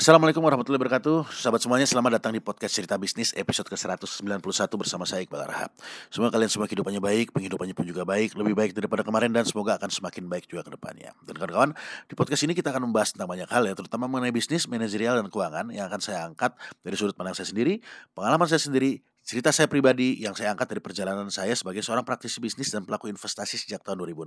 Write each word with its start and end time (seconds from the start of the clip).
Assalamualaikum 0.00 0.40
warahmatullahi 0.40 0.80
wabarakatuh. 0.80 1.28
Sahabat 1.28 1.60
semuanya 1.60 1.84
selamat 1.84 2.16
datang 2.16 2.32
di 2.32 2.40
podcast 2.40 2.72
cerita 2.72 2.96
bisnis 2.96 3.36
episode 3.36 3.68
ke-191 3.68 4.40
bersama 4.80 5.04
saya 5.04 5.20
Iqbal 5.28 5.44
Rahab 5.44 5.68
Semoga 6.08 6.40
kalian 6.40 6.48
semua 6.48 6.64
kehidupannya 6.64 7.04
baik, 7.04 7.36
penghidupannya 7.36 7.76
pun 7.76 7.84
juga 7.84 8.08
baik 8.08 8.32
Lebih 8.32 8.56
baik 8.56 8.72
daripada 8.72 9.04
kemarin 9.04 9.28
dan 9.28 9.44
semoga 9.44 9.76
akan 9.76 9.92
semakin 9.92 10.24
baik 10.24 10.48
juga 10.48 10.64
ke 10.64 10.72
depannya. 10.72 11.12
Dan 11.20 11.36
kawan-kawan 11.36 11.76
di 12.08 12.16
podcast 12.16 12.48
ini 12.48 12.56
kita 12.56 12.72
akan 12.72 12.88
membahas 12.88 13.12
tentang 13.12 13.28
banyak 13.28 13.44
hal 13.52 13.60
ya 13.68 13.76
Terutama 13.76 14.08
mengenai 14.08 14.32
bisnis, 14.32 14.64
manajerial 14.72 15.20
dan 15.20 15.28
keuangan 15.28 15.68
Yang 15.68 15.84
akan 15.92 16.00
saya 16.00 16.18
angkat 16.24 16.56
dari 16.80 16.96
sudut 16.96 17.12
pandang 17.12 17.36
saya 17.36 17.52
sendiri 17.52 17.84
Pengalaman 18.16 18.48
saya 18.48 18.64
sendiri 18.64 19.04
Cerita 19.30 19.54
saya 19.54 19.70
pribadi 19.70 20.18
yang 20.18 20.34
saya 20.34 20.50
angkat 20.50 20.74
dari 20.74 20.82
perjalanan 20.82 21.30
saya 21.30 21.54
sebagai 21.54 21.86
seorang 21.86 22.02
praktisi 22.02 22.42
bisnis 22.42 22.74
dan 22.74 22.82
pelaku 22.82 23.06
investasi 23.06 23.62
sejak 23.62 23.78
tahun 23.78 24.02
2006. 24.02 24.26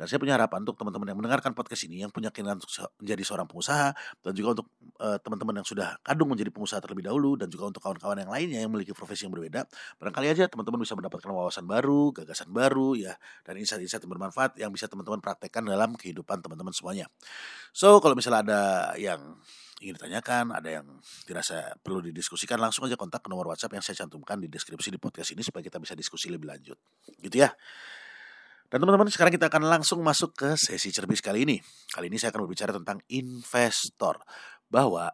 Dan 0.00 0.04
saya 0.08 0.16
punya 0.16 0.40
harapan 0.40 0.64
untuk 0.64 0.80
teman-teman 0.80 1.12
yang 1.12 1.18
mendengarkan 1.20 1.52
podcast 1.52 1.84
ini 1.84 2.00
yang 2.00 2.08
punya 2.08 2.32
keinginan 2.32 2.56
untuk 2.56 2.72
menjadi 3.04 3.20
seorang 3.20 3.44
pengusaha 3.44 3.92
dan 4.24 4.32
juga 4.32 4.48
untuk 4.56 4.72
uh, 4.96 5.20
teman-teman 5.20 5.60
yang 5.60 5.68
sudah 5.68 6.00
kadung 6.00 6.32
menjadi 6.32 6.48
pengusaha 6.56 6.80
terlebih 6.80 7.04
dahulu 7.04 7.36
dan 7.36 7.52
juga 7.52 7.68
untuk 7.68 7.84
kawan-kawan 7.84 8.16
yang 8.24 8.32
lainnya 8.32 8.58
yang 8.64 8.72
memiliki 8.72 8.96
profesi 8.96 9.28
yang 9.28 9.34
berbeda. 9.36 9.68
Barangkali 10.00 10.32
aja 10.32 10.48
teman-teman 10.48 10.80
bisa 10.80 10.96
mendapatkan 10.96 11.28
wawasan 11.28 11.68
baru, 11.68 12.16
gagasan 12.16 12.48
baru 12.48 12.96
ya 12.96 13.20
dan 13.44 13.60
insight-insight 13.60 14.08
yang 14.08 14.12
bermanfaat 14.16 14.56
yang 14.56 14.72
bisa 14.72 14.88
teman-teman 14.88 15.20
praktekkan 15.20 15.68
dalam 15.68 16.00
kehidupan 16.00 16.40
teman-teman 16.40 16.72
semuanya. 16.72 17.12
So, 17.76 18.00
kalau 18.00 18.16
misalnya 18.16 18.40
ada 18.40 18.62
yang 18.96 19.36
ingin 19.84 20.00
ditanyakan, 20.00 20.56
ada 20.56 20.80
yang 20.80 20.86
dirasa 21.28 21.76
perlu 21.84 22.00
didiskusikan, 22.00 22.56
langsung 22.56 22.88
aja 22.88 22.96
kontak 22.96 23.20
ke 23.20 23.28
nomor 23.28 23.52
WhatsApp 23.52 23.76
yang 23.76 23.84
saya 23.84 24.00
cantumkan 24.00 24.40
di 24.40 24.48
deskripsi 24.48 24.88
di 24.88 24.96
podcast 24.96 25.36
ini 25.36 25.44
supaya 25.44 25.60
kita 25.60 25.76
bisa 25.76 25.92
diskusi 25.92 26.32
lebih 26.32 26.48
lanjut. 26.48 26.80
Gitu 27.20 27.44
ya. 27.44 27.52
Dan 28.72 28.80
teman-teman 28.80 29.12
sekarang 29.12 29.30
kita 29.30 29.52
akan 29.52 29.68
langsung 29.68 30.00
masuk 30.00 30.32
ke 30.34 30.56
sesi 30.56 30.88
cerbis 30.88 31.20
kali 31.20 31.44
ini. 31.44 31.60
Kali 31.92 32.08
ini 32.08 32.16
saya 32.16 32.32
akan 32.32 32.48
berbicara 32.48 32.72
tentang 32.72 32.98
investor. 33.12 34.18
Bahwa 34.66 35.12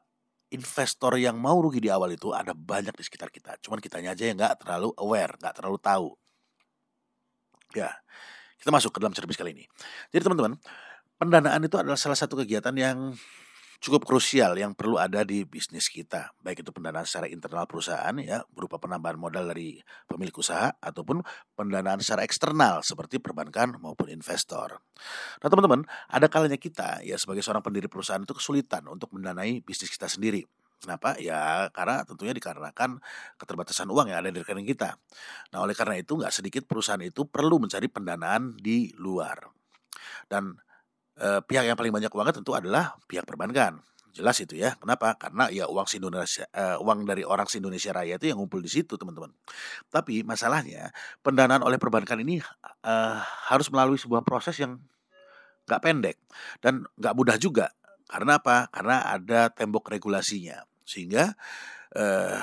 investor 0.55 1.19
yang 1.19 1.37
mau 1.37 1.59
rugi 1.59 1.83
di 1.83 1.91
awal 1.91 2.15
itu 2.15 2.31
ada 2.31 2.55
banyak 2.55 2.95
di 2.95 3.05
sekitar 3.05 3.29
kita. 3.29 3.59
Cuman 3.61 3.83
kitanya 3.83 4.15
aja 4.15 4.25
yang 4.25 4.39
nggak 4.39 4.65
terlalu 4.65 4.95
aware, 4.97 5.35
nggak 5.37 5.55
terlalu 5.61 5.79
tahu. 5.83 6.09
Ya, 7.75 7.91
kita 8.59 8.71
masuk 8.75 8.91
ke 8.95 8.99
dalam 8.99 9.15
cerbis 9.15 9.39
kali 9.39 9.55
ini. 9.55 9.65
Jadi 10.11 10.23
teman-teman, 10.27 10.59
pendanaan 11.21 11.61
itu 11.61 11.77
adalah 11.79 12.01
salah 12.01 12.19
satu 12.19 12.41
kegiatan 12.41 12.75
yang 12.75 13.13
cukup 13.81 14.05
krusial 14.05 14.53
yang 14.61 14.77
perlu 14.77 15.01
ada 15.01 15.25
di 15.25 15.49
bisnis 15.49 15.89
kita, 15.89 16.37
baik 16.45 16.61
itu 16.61 16.71
pendanaan 16.71 17.09
secara 17.09 17.33
internal 17.33 17.65
perusahaan 17.65 18.13
ya 18.21 18.45
berupa 18.53 18.77
penambahan 18.77 19.17
modal 19.17 19.49
dari 19.49 19.81
pemilik 20.05 20.37
usaha 20.37 20.77
ataupun 20.85 21.25
pendanaan 21.57 22.05
secara 22.05 22.23
eksternal 22.29 22.85
seperti 22.85 23.17
perbankan 23.17 23.81
maupun 23.81 24.13
investor. 24.13 24.85
Nah 25.41 25.49
teman-teman, 25.49 25.89
ada 26.13 26.29
kalanya 26.29 26.61
kita 26.61 27.01
ya 27.01 27.17
sebagai 27.17 27.41
seorang 27.41 27.65
pendiri 27.65 27.89
perusahaan 27.89 28.21
itu 28.21 28.37
kesulitan 28.37 28.85
untuk 28.85 29.17
mendanai 29.17 29.65
bisnis 29.65 29.89
kita 29.89 30.13
sendiri. 30.13 30.45
Kenapa? 30.81 31.17
Ya 31.21 31.69
karena 31.73 32.05
tentunya 32.05 32.33
dikarenakan 32.33 33.01
keterbatasan 33.37 33.89
uang 33.89 34.13
yang 34.13 34.25
ada 34.25 34.33
di 34.33 34.41
rekening 34.41 34.69
kita. 34.69 34.97
Nah 35.53 35.65
oleh 35.65 35.77
karena 35.77 35.97
itu 35.97 36.17
nggak 36.17 36.33
sedikit 36.33 36.65
perusahaan 36.69 37.01
itu 37.01 37.29
perlu 37.29 37.61
mencari 37.61 37.89
pendanaan 37.89 38.57
di 38.57 38.93
luar. 38.97 39.45
Dan 40.29 40.57
eh, 41.21 41.41
pihak 41.45 41.69
yang 41.69 41.77
paling 41.77 41.93
banyak 41.93 42.11
uangnya 42.11 42.35
tentu 42.41 42.57
adalah 42.57 42.97
pihak 43.05 43.29
perbankan. 43.29 43.79
Jelas 44.11 44.43
itu 44.43 44.59
ya. 44.59 44.75
Kenapa? 44.75 45.15
Karena 45.15 45.47
ya 45.55 45.71
uang 45.71 45.87
Indonesia 45.95 46.43
uh, 46.51 46.83
uang 46.83 47.07
dari 47.07 47.23
orang 47.23 47.47
Indonesia 47.55 47.95
Raya 47.95 48.19
itu 48.19 48.27
yang 48.27 48.43
ngumpul 48.43 48.59
di 48.59 48.67
situ, 48.67 48.99
teman-teman. 48.99 49.31
Tapi 49.87 50.27
masalahnya 50.27 50.91
pendanaan 51.23 51.63
oleh 51.63 51.79
perbankan 51.79 52.19
ini 52.19 52.43
uh, 52.83 53.17
harus 53.23 53.71
melalui 53.71 54.03
sebuah 54.03 54.27
proses 54.27 54.59
yang 54.59 54.83
nggak 55.71 55.79
pendek 55.79 56.19
dan 56.59 56.83
nggak 56.99 57.15
mudah 57.15 57.39
juga. 57.39 57.71
Karena 58.11 58.43
apa? 58.43 58.67
Karena 58.75 59.07
ada 59.07 59.47
tembok 59.55 59.95
regulasinya. 59.95 60.59
Sehingga 60.83 61.31
uh, 61.95 62.43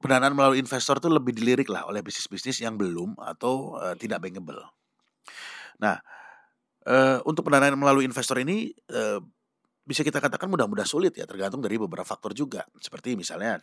pendanaan 0.00 0.32
melalui 0.32 0.58
investor 0.58 0.96
itu 0.98 1.12
lebih 1.12 1.36
dilirik 1.36 1.68
lah 1.68 1.84
oleh 1.84 2.00
bisnis-bisnis 2.00 2.64
yang 2.64 2.80
belum 2.80 3.20
atau 3.20 3.76
uh, 3.76 3.92
tidak 4.00 4.24
bankable. 4.24 4.64
Nah, 5.78 6.00
Uh, 6.82 7.22
untuk 7.30 7.46
pendanaan 7.46 7.78
melalui 7.78 8.02
investor 8.02 8.42
ini 8.42 8.74
uh, 8.90 9.22
bisa 9.82 10.02
kita 10.02 10.18
katakan 10.18 10.50
mudah-mudah 10.50 10.82
sulit 10.82 11.14
ya 11.14 11.26
tergantung 11.26 11.62
dari 11.62 11.78
beberapa 11.78 12.06
faktor 12.06 12.34
juga. 12.34 12.66
Seperti 12.82 13.14
misalnya 13.14 13.62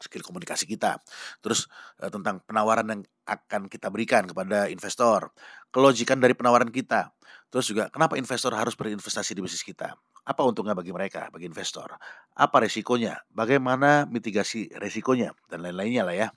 skill 0.00 0.24
komunikasi 0.24 0.64
kita. 0.64 0.98
Terus 1.44 1.68
uh, 2.00 2.08
tentang 2.08 2.40
penawaran 2.46 2.86
yang 2.88 3.02
akan 3.28 3.68
kita 3.68 3.92
berikan 3.92 4.26
kepada 4.26 4.66
investor. 4.72 5.30
Kelojikan 5.70 6.18
dari 6.18 6.34
penawaran 6.34 6.72
kita. 6.72 7.12
Terus 7.50 7.66
juga 7.70 7.90
kenapa 7.90 8.14
investor 8.14 8.54
harus 8.54 8.74
berinvestasi 8.74 9.34
di 9.34 9.42
bisnis 9.42 9.66
kita? 9.66 9.94
Apa 10.22 10.46
untungnya 10.46 10.78
bagi 10.78 10.94
mereka 10.94 11.28
bagi 11.34 11.50
investor? 11.50 11.98
Apa 12.38 12.62
resikonya? 12.62 13.26
Bagaimana 13.30 14.06
mitigasi 14.06 14.70
resikonya? 14.78 15.34
Dan 15.50 15.66
lain-lainnya 15.66 16.06
lah 16.06 16.16
ya. 16.16 16.28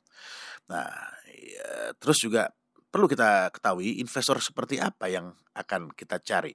Nah 0.73 0.89
ya, 1.29 1.93
terus 2.01 2.17
juga 2.17 2.49
perlu 2.93 3.09
kita 3.09 3.49
ketahui 3.49 3.97
investor 3.97 4.37
seperti 4.37 4.77
apa 4.77 5.09
yang 5.09 5.33
akan 5.57 5.89
kita 5.97 6.21
cari. 6.21 6.53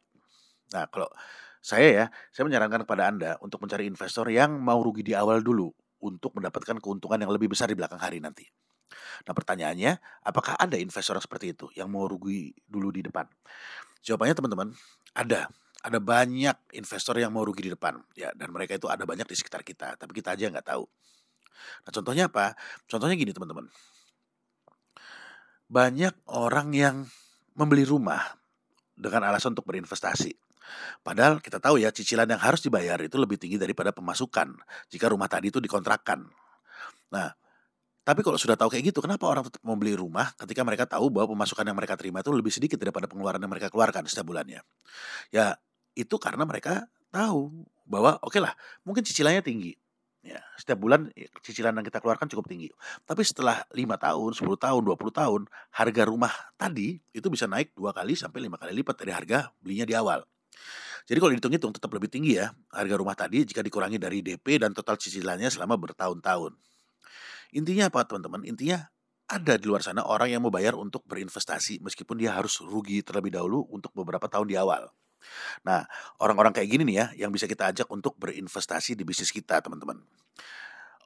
Nah, 0.71 0.87
kalau 0.87 1.11
saya 1.59 1.89
ya, 1.91 2.07
saya 2.31 2.47
menyarankan 2.47 2.87
kepada 2.87 3.11
Anda 3.11 3.31
untuk 3.43 3.59
mencari 3.67 3.91
investor 3.91 4.31
yang 4.31 4.55
mau 4.63 4.79
rugi 4.79 5.03
di 5.03 5.19
awal 5.19 5.43
dulu 5.43 5.67
untuk 5.99 6.39
mendapatkan 6.39 6.79
keuntungan 6.79 7.19
yang 7.19 7.35
lebih 7.35 7.51
besar 7.51 7.67
di 7.67 7.75
belakang 7.75 7.99
hari 7.99 8.23
nanti. 8.23 8.47
Nah, 9.27 9.35
pertanyaannya, 9.35 9.99
apakah 10.23 10.55
ada 10.55 10.79
investor 10.79 11.19
seperti 11.19 11.59
itu 11.59 11.67
yang 11.75 11.91
mau 11.91 12.07
rugi 12.07 12.55
dulu 12.71 12.95
di 12.95 13.03
depan? 13.03 13.27
Jawabannya 14.07 14.39
teman-teman, 14.39 14.69
ada. 15.19 15.51
Ada 15.79 16.03
banyak 16.03 16.75
investor 16.75 17.19
yang 17.23 17.31
mau 17.31 17.47
rugi 17.47 17.67
di 17.67 17.71
depan, 17.71 17.99
ya, 18.15 18.35
dan 18.35 18.51
mereka 18.51 18.75
itu 18.75 18.91
ada 18.91 19.07
banyak 19.07 19.27
di 19.27 19.35
sekitar 19.39 19.63
kita, 19.63 19.95
tapi 19.95 20.11
kita 20.11 20.35
aja 20.35 20.51
nggak 20.51 20.67
tahu. 20.75 20.87
Nah, 21.87 21.91
contohnya 21.95 22.27
apa? 22.31 22.55
Contohnya 22.87 23.15
gini 23.15 23.31
teman-teman 23.31 23.67
banyak 25.69 26.17
orang 26.33 26.73
yang 26.73 26.97
membeli 27.55 27.85
rumah 27.85 28.25
dengan 28.97 29.29
alasan 29.29 29.53
untuk 29.55 29.69
berinvestasi. 29.69 30.33
Padahal 31.01 31.41
kita 31.41 31.61
tahu 31.61 31.81
ya 31.81 31.89
cicilan 31.89 32.29
yang 32.29 32.41
harus 32.41 32.61
dibayar 32.61 33.01
itu 33.01 33.17
lebih 33.17 33.41
tinggi 33.41 33.57
daripada 33.57 33.93
pemasukan 33.93 34.53
jika 34.93 35.07
rumah 35.09 35.29
tadi 35.31 35.49
itu 35.49 35.61
dikontrakkan. 35.61 36.29
Nah, 37.09 37.29
tapi 38.05 38.21
kalau 38.25 38.37
sudah 38.41 38.57
tahu 38.57 38.73
kayak 38.73 38.93
gitu, 38.93 39.05
kenapa 39.05 39.29
orang 39.29 39.49
tetap 39.49 39.61
membeli 39.65 39.97
rumah 39.97 40.33
ketika 40.37 40.65
mereka 40.65 40.85
tahu 40.89 41.09
bahwa 41.13 41.37
pemasukan 41.37 41.65
yang 41.65 41.77
mereka 41.77 41.97
terima 41.97 42.21
itu 42.21 42.33
lebih 42.33 42.53
sedikit 42.53 42.77
daripada 42.81 43.09
pengeluaran 43.09 43.41
yang 43.41 43.53
mereka 43.53 43.73
keluarkan 43.73 44.05
setiap 44.09 44.29
bulannya? 44.29 44.61
Ya, 45.33 45.57
itu 45.97 46.17
karena 46.21 46.45
mereka 46.45 46.89
tahu 47.13 47.69
bahwa 47.89 48.21
oke 48.21 48.37
okay 48.37 48.41
lah, 48.45 48.53
mungkin 48.85 49.05
cicilannya 49.05 49.41
tinggi, 49.41 49.73
Ya, 50.29 50.45
setiap 50.61 50.85
bulan 50.85 51.09
ya, 51.17 51.25
cicilan 51.41 51.73
yang 51.73 51.87
kita 51.89 52.05
keluarkan 52.05 52.29
cukup 52.29 52.53
tinggi. 52.53 52.69
Tapi 53.09 53.25
setelah 53.25 53.65
lima 53.73 53.97
tahun, 53.97 54.37
10 54.37 54.45
tahun, 54.61 54.83
20 54.85 55.09
tahun, 55.09 55.41
harga 55.73 56.03
rumah 56.05 56.33
tadi 56.61 57.01
itu 57.17 57.33
bisa 57.33 57.49
naik 57.49 57.73
dua 57.73 57.97
kali 57.97 58.13
sampai 58.13 58.45
lima 58.45 58.61
kali 58.61 58.77
lipat 58.77 59.01
dari 59.01 59.13
harga 59.17 59.49
belinya 59.65 59.89
di 59.89 59.97
awal. 59.97 60.21
Jadi 61.09 61.17
kalau 61.17 61.33
dihitung-hitung 61.33 61.73
tetap 61.73 61.89
lebih 61.97 62.13
tinggi 62.13 62.37
ya 62.37 62.53
harga 62.69 62.95
rumah 63.01 63.17
tadi 63.17 63.41
jika 63.49 63.65
dikurangi 63.65 63.97
dari 63.97 64.21
DP 64.21 64.61
dan 64.61 64.77
total 64.77 65.01
cicilannya 65.01 65.49
selama 65.49 65.81
bertahun-tahun. 65.81 66.53
Intinya 67.57 67.89
apa 67.89 68.05
teman-teman? 68.05 68.45
Intinya 68.45 68.85
ada 69.33 69.57
di 69.57 69.65
luar 69.65 69.81
sana 69.81 70.05
orang 70.05 70.29
yang 70.29 70.45
mau 70.45 70.53
bayar 70.53 70.77
untuk 70.77 71.01
berinvestasi 71.09 71.81
meskipun 71.81 72.21
dia 72.21 72.37
harus 72.37 72.61
rugi 72.61 73.01
terlebih 73.01 73.33
dahulu 73.33 73.65
untuk 73.73 73.97
beberapa 73.97 74.29
tahun 74.29 74.53
di 74.53 74.61
awal. 74.61 74.93
Nah, 75.67 75.85
orang-orang 76.23 76.55
kayak 76.55 76.69
gini 76.69 76.83
nih 76.89 76.97
ya, 76.97 77.07
yang 77.27 77.31
bisa 77.35 77.45
kita 77.45 77.71
ajak 77.71 77.89
untuk 77.91 78.17
berinvestasi 78.17 78.95
di 78.99 79.03
bisnis 79.03 79.31
kita, 79.35 79.61
teman-teman. 79.61 80.01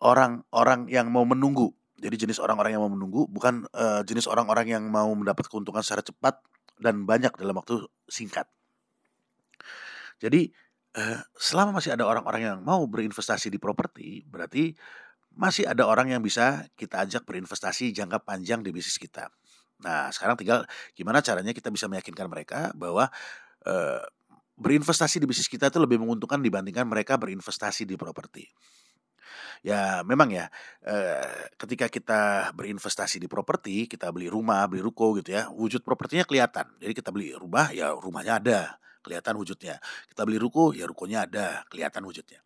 Orang-orang 0.03 0.91
yang 0.91 1.09
mau 1.09 1.23
menunggu, 1.23 1.71
jadi 1.99 2.15
jenis 2.27 2.43
orang-orang 2.43 2.75
yang 2.75 2.83
mau 2.83 2.93
menunggu, 2.93 3.31
bukan 3.31 3.67
uh, 3.73 4.03
jenis 4.03 4.27
orang-orang 4.27 4.67
yang 4.71 4.85
mau 4.91 5.09
mendapat 5.15 5.47
keuntungan 5.47 5.81
secara 5.81 6.03
cepat 6.03 6.43
dan 6.81 7.07
banyak 7.07 7.31
dalam 7.39 7.55
waktu 7.55 7.87
singkat. 8.11 8.51
Jadi, 10.19 10.51
uh, 10.99 11.23
selama 11.39 11.79
masih 11.79 11.95
ada 11.95 12.07
orang-orang 12.07 12.43
yang 12.43 12.59
mau 12.63 12.83
berinvestasi 12.91 13.51
di 13.51 13.59
properti, 13.63 14.27
berarti 14.27 14.75
masih 15.33 15.65
ada 15.65 15.89
orang 15.89 16.13
yang 16.13 16.21
bisa 16.21 16.69
kita 16.77 17.09
ajak 17.09 17.25
berinvestasi 17.25 17.95
jangka 17.97 18.21
panjang 18.21 18.61
di 18.61 18.69
bisnis 18.75 19.01
kita. 19.01 19.33
Nah, 19.83 20.13
sekarang 20.15 20.39
tinggal 20.39 20.63
gimana 20.95 21.25
caranya 21.25 21.51
kita 21.51 21.73
bisa 21.73 21.91
meyakinkan 21.91 22.31
mereka 22.31 22.71
bahwa 22.77 23.11
uh, 23.67 24.03
berinvestasi 24.59 25.19
di 25.19 25.27
bisnis 25.27 25.51
kita 25.51 25.73
itu 25.73 25.79
lebih 25.83 25.99
menguntungkan 25.99 26.39
dibandingkan 26.39 26.87
mereka 26.87 27.19
berinvestasi 27.19 27.89
di 27.89 27.99
properti. 27.99 28.47
Ya 29.63 30.03
memang 30.03 30.31
ya, 30.35 30.51
uh, 30.87 31.47
ketika 31.55 31.87
kita 31.87 32.51
berinvestasi 32.55 33.23
di 33.23 33.31
properti, 33.31 33.87
kita 33.87 34.11
beli 34.11 34.27
rumah, 34.27 34.67
beli 34.67 34.83
ruko 34.83 35.15
gitu 35.19 35.35
ya, 35.35 35.47
wujud 35.55 35.87
propertinya 35.87 36.27
kelihatan. 36.27 36.67
Jadi 36.83 36.93
kita 36.99 37.15
beli 37.15 37.31
rumah, 37.31 37.71
ya 37.71 37.95
rumahnya 37.95 38.43
ada, 38.43 38.61
kelihatan 39.07 39.39
wujudnya. 39.39 39.79
Kita 40.11 40.23
beli 40.27 40.39
ruko, 40.39 40.75
ya 40.75 40.87
rukonya 40.87 41.31
ada, 41.31 41.63
kelihatan 41.71 42.03
wujudnya. 42.07 42.43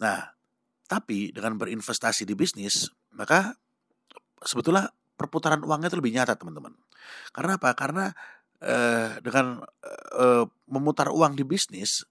Nah, 0.00 0.32
tapi 0.84 1.32
dengan 1.32 1.56
berinvestasi 1.56 2.28
di 2.28 2.36
bisnis, 2.36 2.92
maka 3.16 3.56
sebetulnya 4.44 4.92
perputaran 5.16 5.64
uangnya 5.64 5.88
itu 5.92 5.98
lebih 5.98 6.12
nyata 6.12 6.36
teman-teman. 6.36 6.76
Karena 7.32 7.56
apa? 7.56 7.72
Karena 7.72 8.12
eh, 8.64 9.20
dengan 9.20 9.60
eh, 10.16 10.44
memutar 10.72 11.12
uang 11.12 11.36
di 11.36 11.44
bisnis, 11.44 12.02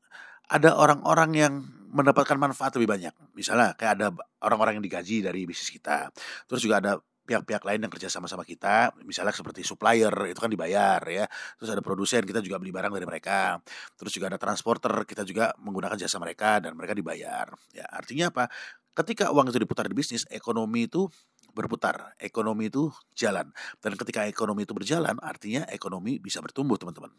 ada 0.48 0.78
orang-orang 0.78 1.32
yang 1.34 1.54
mendapatkan 1.94 2.38
manfaat 2.38 2.74
lebih 2.78 2.90
banyak. 2.90 3.14
Misalnya 3.38 3.78
kayak 3.78 3.94
ada 4.02 4.08
orang-orang 4.42 4.82
yang 4.82 4.86
digaji 4.86 5.22
dari 5.26 5.46
bisnis 5.46 5.70
kita. 5.70 6.10
Terus 6.50 6.62
juga 6.62 6.82
ada 6.82 6.94
pihak-pihak 7.24 7.64
lain 7.64 7.80
yang 7.88 7.92
kerja 7.92 8.12
sama-sama 8.12 8.44
kita, 8.44 8.92
misalnya 9.08 9.32
seperti 9.32 9.64
supplier 9.64 10.12
itu 10.28 10.40
kan 10.44 10.52
dibayar 10.52 11.00
ya. 11.08 11.24
Terus 11.56 11.72
ada 11.72 11.80
produsen 11.80 12.28
kita 12.28 12.44
juga 12.44 12.60
beli 12.60 12.76
barang 12.76 12.92
dari 12.92 13.08
mereka. 13.08 13.58
Terus 13.96 14.12
juga 14.12 14.28
ada 14.28 14.40
transporter 14.40 14.92
kita 15.08 15.24
juga 15.24 15.56
menggunakan 15.64 15.96
jasa 15.96 16.20
mereka 16.20 16.60
dan 16.60 16.76
mereka 16.76 16.92
dibayar. 16.92 17.48
Ya 17.72 17.88
artinya 17.88 18.28
apa? 18.30 18.52
Ketika 18.94 19.34
uang 19.34 19.50
itu 19.50 19.57
diputar 19.57 19.90
di 19.90 19.95
bisnis, 19.98 20.24
ekonomi 20.30 20.86
itu 20.86 21.10
berputar, 21.54 22.13
ekonomi 22.22 22.69
itu 22.69 22.90
jalan. 23.13 23.50
Dan 23.81 23.98
ketika 23.98 24.25
ekonomi 24.25 24.66
itu 24.66 24.74
berjalan, 24.74 25.18
artinya 25.22 25.66
ekonomi 25.69 26.18
bisa 26.18 26.42
bertumbuh 26.42 26.78
teman-teman. 26.78 27.13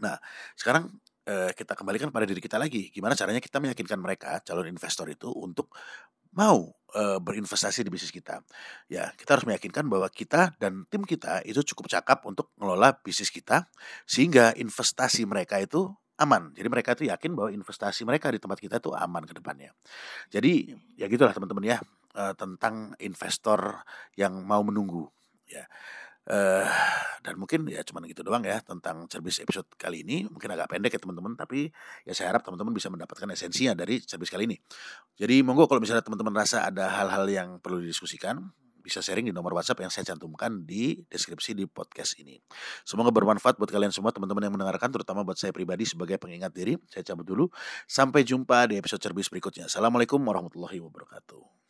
Nah 0.00 0.16
sekarang 0.54 0.92
eh, 1.28 1.50
kita 1.56 1.72
kembalikan 1.72 2.12
pada 2.12 2.28
diri 2.28 2.40
kita 2.40 2.60
lagi. 2.60 2.92
Gimana 2.92 3.16
caranya 3.16 3.40
kita 3.40 3.60
meyakinkan 3.60 3.98
mereka 4.00 4.40
calon 4.44 4.68
investor 4.68 5.08
itu 5.08 5.28
untuk 5.32 5.72
mau 6.36 6.70
uh, 6.94 7.18
berinvestasi 7.18 7.84
di 7.84 7.90
bisnis 7.90 8.12
kita. 8.12 8.44
Ya, 8.86 9.12
kita 9.16 9.38
harus 9.38 9.46
meyakinkan 9.48 9.88
bahwa 9.88 10.08
kita 10.12 10.54
dan 10.60 10.84
tim 10.92 11.04
kita 11.04 11.40
itu 11.48 11.64
cukup 11.72 11.88
cakap 11.88 12.24
untuk 12.28 12.52
mengelola 12.60 12.96
bisnis 13.00 13.32
kita 13.32 13.68
sehingga 14.04 14.52
investasi 14.56 15.24
mereka 15.24 15.60
itu 15.60 15.88
aman. 16.18 16.50
Jadi 16.54 16.68
mereka 16.68 16.98
itu 16.98 17.06
yakin 17.08 17.30
bahwa 17.38 17.50
investasi 17.54 18.02
mereka 18.02 18.34
di 18.34 18.42
tempat 18.42 18.58
kita 18.58 18.82
itu 18.82 18.90
aman 18.90 19.22
ke 19.24 19.34
depannya. 19.38 19.70
Jadi 20.28 20.74
ya 20.98 21.06
gitulah 21.06 21.30
teman-teman 21.30 21.64
ya 21.64 21.78
uh, 22.18 22.34
tentang 22.34 22.94
investor 22.98 23.82
yang 24.18 24.42
mau 24.42 24.60
menunggu 24.66 25.06
ya. 25.46 25.64
Uh, 26.28 26.68
dan 27.24 27.40
mungkin 27.40 27.64
ya 27.72 27.80
cuman 27.80 28.04
gitu 28.04 28.20
doang 28.20 28.44
ya 28.44 28.60
tentang 28.60 29.08
cerbis 29.08 29.40
episode 29.40 29.64
kali 29.80 30.04
ini 30.04 30.28
mungkin 30.28 30.52
agak 30.52 30.68
pendek 30.68 30.92
ya 30.92 31.00
teman-teman 31.00 31.32
tapi 31.32 31.72
ya 32.04 32.12
saya 32.12 32.36
harap 32.36 32.44
teman-teman 32.44 32.76
bisa 32.76 32.92
mendapatkan 32.92 33.24
esensinya 33.32 33.72
dari 33.72 34.04
cerbis 34.04 34.28
kali 34.28 34.44
ini 34.44 34.60
jadi 35.16 35.40
monggo 35.40 35.64
kalau 35.64 35.80
misalnya 35.80 36.04
teman-teman 36.04 36.36
rasa 36.36 36.68
ada 36.68 37.00
hal-hal 37.00 37.24
yang 37.32 37.48
perlu 37.64 37.80
didiskusikan 37.80 38.44
bisa 38.80 39.04
sharing 39.04 39.28
di 39.28 39.34
nomor 39.34 39.52
WhatsApp 39.54 39.84
yang 39.84 39.92
saya 39.92 40.14
cantumkan 40.14 40.64
di 40.64 41.04
deskripsi 41.06 41.52
di 41.52 41.68
podcast 41.68 42.16
ini. 42.18 42.40
Semoga 42.82 43.12
bermanfaat 43.12 43.60
buat 43.60 43.68
kalian 43.68 43.92
semua 43.92 44.10
teman-teman 44.10 44.48
yang 44.48 44.54
mendengarkan 44.54 44.88
terutama 44.88 45.22
buat 45.22 45.36
saya 45.36 45.52
pribadi 45.52 45.84
sebagai 45.84 46.16
pengingat 46.16 46.50
diri. 46.56 46.80
Saya 46.88 47.04
cabut 47.04 47.26
dulu. 47.28 47.44
Sampai 47.84 48.24
jumpa 48.24 48.70
di 48.70 48.80
episode 48.80 49.02
cerbis 49.02 49.28
berikutnya. 49.28 49.68
Assalamualaikum 49.68 50.18
warahmatullahi 50.22 50.80
wabarakatuh. 50.80 51.67